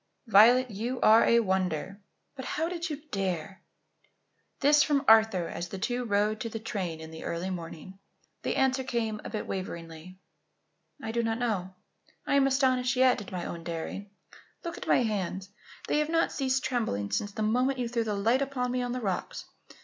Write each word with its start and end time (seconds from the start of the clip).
"Violet, 0.25 0.71
you 0.71 0.99
are 1.01 1.23
a 1.25 1.41
wonder. 1.41 2.01
But 2.35 2.43
how 2.45 2.67
did 2.67 2.89
you 2.89 3.03
dare?" 3.11 3.61
This 4.59 4.81
from 4.81 5.05
Arthur 5.07 5.47
as 5.47 5.67
the 5.69 5.77
two 5.77 6.05
rode 6.05 6.39
to 6.39 6.49
the 6.49 6.57
train 6.57 6.99
in 6.99 7.11
the 7.11 7.23
early 7.23 7.51
morning. 7.51 7.99
The 8.41 8.55
answer 8.55 8.83
came 8.83 9.21
a 9.23 9.29
bit 9.29 9.45
waveringly. 9.45 10.17
"I 11.03 11.11
do 11.11 11.21
not 11.21 11.37
know. 11.37 11.75
I 12.25 12.33
am 12.33 12.47
astonished 12.47 12.95
yet, 12.95 13.21
at 13.21 13.31
my 13.31 13.45
own 13.45 13.63
daring. 13.63 14.09
Look 14.63 14.75
at 14.75 14.87
my 14.87 15.03
hands. 15.03 15.49
They 15.87 15.99
have 15.99 16.09
not 16.09 16.31
ceased 16.31 16.63
trembling 16.65 17.11
since 17.11 17.31
the 17.33 17.43
moment 17.43 17.77
you 17.77 17.87
threw 17.87 18.03
the 18.03 18.15
light 18.15 18.41
upon 18.41 18.71
me 18.71 18.81
on 18.81 18.93
the 18.93 19.01
rocks. 19.01 19.45